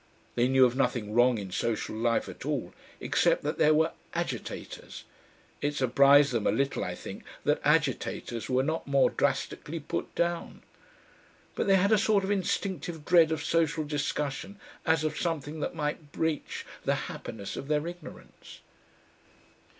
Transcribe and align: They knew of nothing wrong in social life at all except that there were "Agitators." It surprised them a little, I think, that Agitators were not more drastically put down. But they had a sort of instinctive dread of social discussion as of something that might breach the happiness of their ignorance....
They 0.33 0.47
knew 0.47 0.65
of 0.65 0.75
nothing 0.75 1.13
wrong 1.13 1.37
in 1.37 1.51
social 1.51 1.95
life 1.95 2.27
at 2.27 2.43
all 2.43 2.73
except 2.99 3.43
that 3.43 3.59
there 3.59 3.71
were 3.75 3.91
"Agitators." 4.15 5.03
It 5.61 5.75
surprised 5.75 6.31
them 6.31 6.47
a 6.47 6.51
little, 6.51 6.83
I 6.83 6.95
think, 6.95 7.23
that 7.43 7.61
Agitators 7.63 8.49
were 8.49 8.63
not 8.63 8.87
more 8.87 9.11
drastically 9.11 9.79
put 9.79 10.15
down. 10.15 10.63
But 11.53 11.67
they 11.67 11.75
had 11.75 11.91
a 11.91 11.99
sort 11.99 12.23
of 12.23 12.31
instinctive 12.31 13.05
dread 13.05 13.31
of 13.31 13.43
social 13.45 13.83
discussion 13.83 14.59
as 14.87 15.03
of 15.03 15.19
something 15.19 15.59
that 15.59 15.75
might 15.75 16.11
breach 16.11 16.65
the 16.83 16.95
happiness 17.05 17.55
of 17.55 17.67
their 17.67 17.85
ignorance.... 17.85 18.61